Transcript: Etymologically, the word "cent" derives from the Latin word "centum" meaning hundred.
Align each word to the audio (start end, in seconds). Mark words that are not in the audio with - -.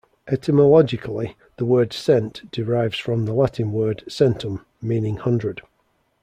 Etymologically, 0.27 1.37
the 1.57 1.65
word 1.65 1.93
"cent" 1.93 2.49
derives 2.51 2.97
from 2.97 3.25
the 3.25 3.33
Latin 3.33 3.71
word 3.71 4.03
"centum" 4.09 4.65
meaning 4.81 5.17
hundred. 5.17 5.61